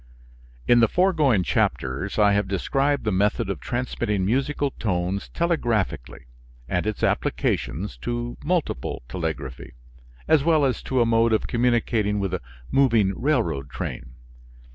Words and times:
In 0.67 0.79
the 0.79 0.87
foregoing 0.87 1.43
chapters 1.43 2.17
I 2.17 2.31
have 2.33 2.47
described 2.47 3.03
the 3.03 3.11
method 3.11 3.51
of 3.51 3.59
transmitting 3.59 4.25
musical 4.25 4.71
tones 4.71 5.29
telegraphically 5.29 6.21
and 6.67 6.87
its 6.87 7.03
applications 7.03 7.97
to 7.97 8.35
multiple 8.43 9.03
telegraphy, 9.07 9.73
as 10.27 10.43
well 10.43 10.65
as 10.65 10.81
to 10.85 11.01
a 11.01 11.05
mode 11.05 11.33
of 11.33 11.45
communicating 11.45 12.19
with 12.19 12.33
a 12.33 12.41
moving 12.71 13.13
railroad 13.15 13.69
train. 13.69 14.15